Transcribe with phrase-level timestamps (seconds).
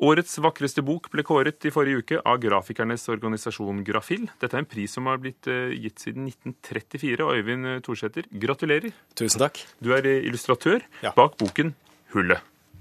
[0.00, 4.22] Årets vakreste bok ble kåret i forrige uke av grafikernes organisasjon Grafil.
[4.40, 7.20] Dette er en pris som har blitt eh, gitt siden 1934.
[7.26, 8.94] Og Øyvind Thorsæter, gratulerer.
[9.20, 9.60] Tusen takk.
[9.84, 11.12] Du er eh, illustratør Ja.
[11.16, 11.74] bak boken
[12.14, 12.40] Hullet.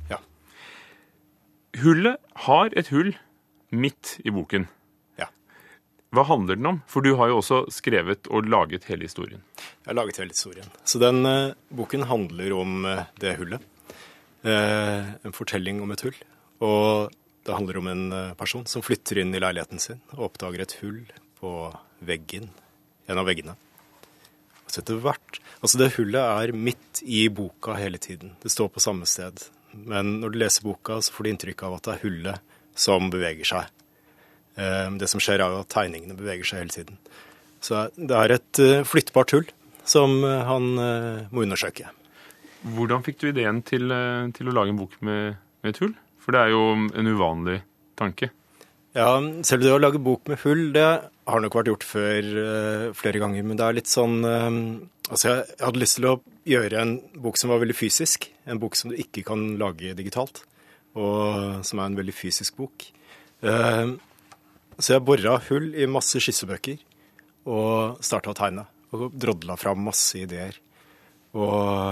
[0.09, 0.21] Ja.
[1.83, 3.11] Hullet har et hull
[3.75, 4.69] midt i boken.
[5.19, 5.27] Ja.
[6.15, 6.81] Hva handler den om?
[6.87, 9.43] For du har jo også skrevet og laget hele historien.
[9.83, 10.71] Jeg har laget hele historien.
[10.87, 13.61] Så den uh, boken handler om uh, det hullet.
[14.41, 16.15] Uh, en fortelling om et hull.
[16.65, 17.09] Og
[17.49, 20.75] det handler om en eh, person som flytter inn i leiligheten sin og oppdager et
[20.83, 21.01] hull
[21.39, 21.51] på
[22.05, 22.49] veggen.
[23.09, 23.55] En av veggene.
[24.69, 28.35] Så etter hvert Altså, det hullet er midt i boka hele tiden.
[28.39, 29.41] Det står på samme sted.
[29.73, 33.09] Men når du leser boka, så får du inntrykk av at det er hullet som
[33.11, 33.65] beveger seg.
[34.55, 37.01] Eh, Det som skjer, er at tegningene beveger seg hele tiden.
[37.59, 39.49] Så det er et eh, flyttbart hull
[39.83, 40.75] som han
[41.33, 41.89] må undersøke.
[42.61, 43.89] Hvordan fikk du ideen til,
[44.37, 45.95] til å lage en bok med, med et hull?
[46.19, 47.61] For det er jo en uvanlig
[47.99, 48.31] tanke.
[48.97, 49.11] Ja,
[49.45, 50.87] selv det å lage bok med hull, det
[51.29, 54.55] har nok vært gjort før eh, flere ganger, men det er litt sånn eh,
[55.09, 58.27] Altså, jeg, hadde lyst til å gjøre en bok som var veldig fysisk.
[58.45, 60.43] En bok som du ikke kan lage digitalt,
[60.93, 62.85] og som er en veldig fysisk bok.
[63.41, 63.95] Eh,
[64.77, 66.77] så jeg bora hull i masse skissebøker
[67.49, 68.67] og starta å tegne.
[68.93, 70.53] Og drodla fram masse ideer.
[71.37, 71.51] Og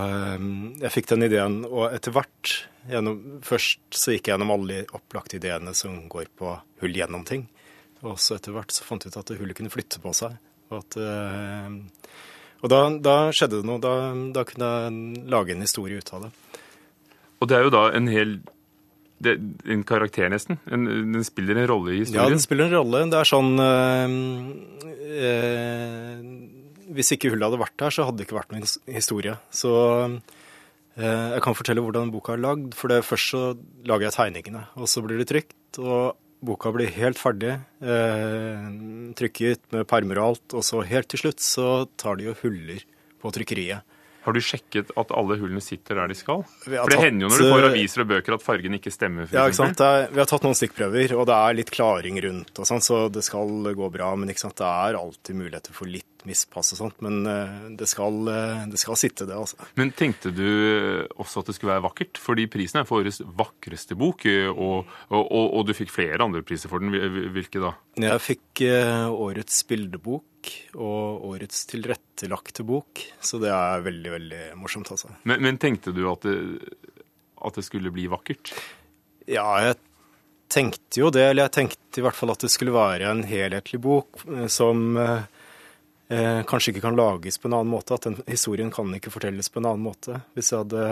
[0.09, 0.47] eh,
[0.81, 2.55] jeg fikk den ideen, og etter hvert
[2.89, 7.25] gjennom, Først så gikk jeg gjennom alle de opplagte ideene som går på hull gjennom
[7.27, 7.45] ting.
[8.05, 10.37] Og så etter hvert så fant jeg ut at hullet kunne flytte på seg.
[10.71, 12.17] Og, at, eh,
[12.63, 13.81] og da, da skjedde det noe.
[13.83, 13.93] Da,
[14.35, 16.33] da kunne jeg lage en historie ut av det.
[17.37, 18.39] Og det er jo da en hel
[19.21, 19.33] det,
[19.65, 20.59] En karakter, nesten.
[20.69, 22.21] En, den spiller en rolle i historien?
[22.21, 23.05] Ja, den spiller en rolle.
[23.09, 24.17] Det er sånn øh,
[25.17, 26.19] eh,
[26.95, 29.33] Hvis ikke hullet hadde vært der, så hadde det ikke vært noen historie.
[29.51, 29.73] Så
[30.07, 32.77] eh, jeg kan fortelle hvordan boka er lagd.
[32.77, 33.43] For det først så
[33.89, 35.81] lager jeg tegningene, og så blir det trykt.
[35.81, 36.15] Og
[36.47, 38.65] boka blir helt ferdig, eh,
[39.17, 40.57] trykket med permer og alt.
[40.57, 42.83] Og så helt til slutt så tar de jo huller
[43.21, 43.95] på trykkeriet.
[44.27, 46.41] Har du sjekket at alle hullene sitter der de skal?
[46.59, 49.29] For det tatt, hender jo når du får aviser og bøker at fargen ikke stemmer.
[49.31, 49.79] Ja, ikke sant?
[49.79, 53.05] Er, vi har tatt noen stikkprøver, og det er litt klaring rundt, og sånn, så
[53.07, 54.09] det skal gå bra.
[54.19, 54.57] Men sant?
[54.59, 56.99] det er alltid muligheter for litt mispass og sånt.
[57.05, 59.37] Men eh, det, skal, eh, det skal sitte, det.
[59.37, 59.59] altså.
[59.79, 62.21] Men tenkte du eh, også at det skulle være vakkert?
[62.21, 66.43] Fordi prisen er for årets vakreste bok, og, og, og, og du fikk flere andre
[66.47, 66.93] priser for den.
[67.35, 67.73] Hvilke da?
[68.07, 75.11] Jeg fikk årets bildebok og årets tilrettelagte bok, så det er veldig, veldig morsomt, altså.
[75.27, 76.37] Men, men tenkte du at det,
[77.43, 78.53] at det skulle bli vakkert?
[79.27, 79.77] Ja, jeg
[80.51, 83.79] tenkte jo det, eller jeg tenkte i hvert fall at det skulle være en helhetlig
[83.83, 84.21] bok
[84.51, 85.25] som eh,
[86.09, 87.95] eh, kanskje ikke kan lages på en annen måte.
[87.97, 90.21] At den historien kan ikke fortelles på en annen måte.
[90.37, 90.83] Hvis jeg hadde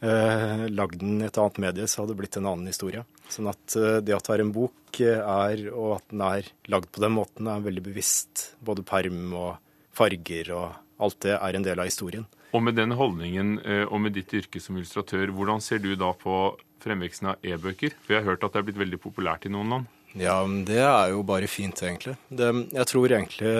[0.00, 3.04] eh, lagd den i et annet medie, så hadde det blitt en annen historie.
[3.32, 6.50] Sånn at eh, det at det er en bok, eh, er, og at den er
[6.72, 8.50] lagd på den måten, er veldig bevisst.
[8.64, 9.56] Både perm og
[9.98, 10.68] farger og
[11.02, 12.26] alt det er en del av historien.
[12.56, 16.14] Og med den holdningen eh, og med ditt yrke som illustratør, hvordan ser du da
[16.16, 17.96] på fremveksten av e-bøker?
[18.00, 19.94] For jeg har hørt at det er blitt veldig populært i noen land.
[20.16, 22.16] Ja, det er jo bare fint, egentlig.
[22.30, 23.54] Det, jeg tror egentlig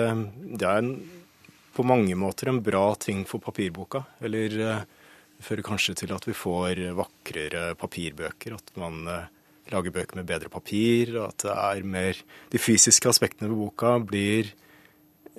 [0.59, 0.93] det er en,
[1.75, 4.03] på mange måter en bra ting for papirboka.
[4.25, 4.87] Eller eh,
[5.37, 8.57] det fører kanskje til at vi får vakrere papirbøker.
[8.57, 9.27] At man eh,
[9.71, 11.13] lager bøker med bedre papir.
[11.19, 14.51] Og at det er mer De fysiske aspektene ved boka blir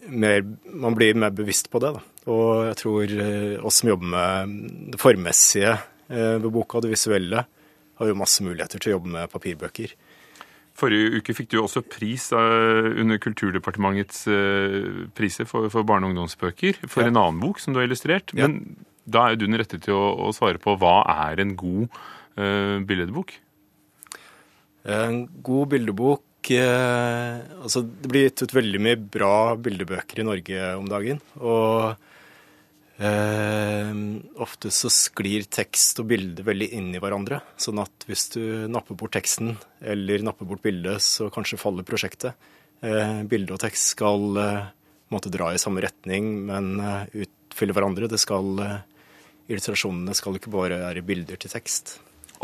[0.09, 2.05] mer Man blir mer bevisst på det, da.
[2.31, 4.55] Og jeg tror eh, oss som jobber med
[4.93, 5.73] det formessige
[6.09, 7.45] eh, ved boka, det visuelle,
[8.01, 9.95] har jo masse muligheter til å jobbe med papirbøker.
[10.81, 16.15] Forrige uke fikk du også pris eh, under Kulturdepartementets eh, priser for, for barne- og
[16.15, 17.11] ungdomsbøker for Ja.
[17.13, 18.33] en annen bok som du har illustrert.
[18.33, 18.49] Ja.
[18.49, 18.79] Men
[19.11, 21.89] da er jo du den rette til å, å svare på hva er en god
[22.41, 23.33] uh, billedbok?
[24.89, 30.71] En god bildebok eh, Altså, det blir gitt ut veldig mye bra bildebøker i Norge
[30.79, 31.21] om dagen.
[31.37, 31.99] Og
[33.01, 33.93] eh,
[34.45, 37.41] ofte så sklir tekst og bilde veldig inn i hverandre.
[37.61, 42.37] Sånn at hvis du napper bort teksten eller napper bort bildet, så kanskje faller prosjektet.
[42.85, 44.69] Eh, bilde og tekst skal eh,
[45.13, 48.09] måtte dra i samme retning, men eh, utfylle hverandre.
[48.11, 48.79] Det skal eh,
[49.51, 51.97] Illustrasjonene skal ikke bare være bilder til tekst.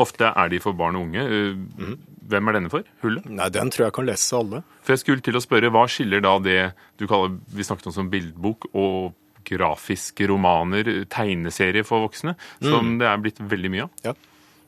[0.03, 1.23] Ofte er de for barn og unge.
[1.23, 1.93] Eh,
[2.27, 2.83] Hvem er denne for?
[2.99, 3.29] Hullet?
[3.31, 4.59] Nei, den tror jeg kan lese alle.
[4.83, 6.57] For jeg skulle til å spørre, Hva skiller da det
[6.99, 9.15] du kaller vi snakket om som bildbok, og
[9.47, 14.03] grafiske romaner, tegneserie for voksne, som det er blitt veldig mye av?
[14.05, 14.13] Ja.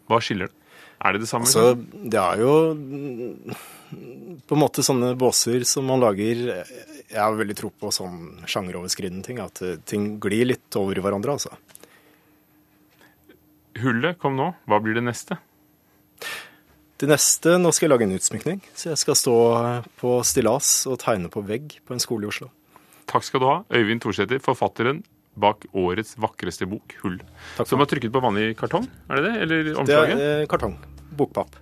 [0.09, 0.55] Hva skiller det?
[0.99, 1.47] Er det det samme?
[1.47, 1.75] Altså,
[2.11, 3.53] det er jo mm,
[4.49, 9.23] på en måte sånne båser som man lager Jeg har veldig tro på sånn sjangeroverskridende
[9.23, 9.39] ting.
[9.39, 11.55] At eh, ting glir litt over i hverandre, altså.
[13.79, 14.51] Hullet kom nå.
[14.67, 15.39] Hva blir det neste?
[16.99, 18.59] Det neste, nå skal jeg lage en utsmykning.
[18.75, 19.35] Så jeg skal stå
[20.01, 22.51] på stillas og tegne på vegg på en skole i Oslo.
[23.09, 25.01] Takk skal du ha, Øyvind Thorsæter, forfatteren
[25.39, 27.21] bak årets vakreste bok, 'Hull'.
[27.57, 29.41] Takk Som er trykket på vanlig kartong, er det det?
[29.41, 30.77] Eller Det er eh, kartong.
[31.17, 31.55] Bokpapp.